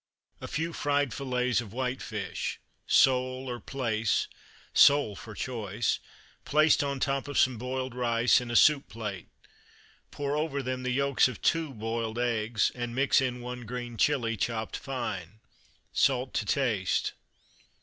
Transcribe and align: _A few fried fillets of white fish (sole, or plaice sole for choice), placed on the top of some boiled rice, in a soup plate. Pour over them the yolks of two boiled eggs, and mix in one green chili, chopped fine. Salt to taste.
_A 0.43 0.47
few 0.47 0.73
fried 0.73 1.13
fillets 1.13 1.61
of 1.61 1.73
white 1.73 2.01
fish 2.01 2.59
(sole, 2.87 3.47
or 3.47 3.59
plaice 3.59 4.27
sole 4.73 5.15
for 5.15 5.35
choice), 5.35 5.99
placed 6.43 6.83
on 6.83 6.97
the 6.97 7.05
top 7.05 7.27
of 7.27 7.37
some 7.37 7.59
boiled 7.59 7.93
rice, 7.93 8.41
in 8.41 8.49
a 8.49 8.55
soup 8.55 8.89
plate. 8.89 9.27
Pour 10.09 10.35
over 10.35 10.63
them 10.63 10.81
the 10.81 10.89
yolks 10.89 11.27
of 11.27 11.39
two 11.43 11.71
boiled 11.71 12.17
eggs, 12.17 12.71
and 12.73 12.95
mix 12.95 13.21
in 13.21 13.41
one 13.41 13.63
green 13.67 13.95
chili, 13.95 14.35
chopped 14.35 14.75
fine. 14.75 15.39
Salt 15.93 16.33
to 16.33 16.47
taste. 16.47 17.13